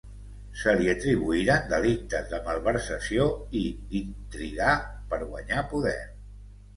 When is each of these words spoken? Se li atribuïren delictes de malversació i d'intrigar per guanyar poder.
Se 0.59 0.71
li 0.77 0.87
atribuïren 0.93 1.67
delictes 1.73 2.31
de 2.31 2.39
malversació 2.47 3.27
i 3.59 3.61
d'intrigar 3.91 4.73
per 5.13 5.21
guanyar 5.25 5.63
poder. 5.75 5.95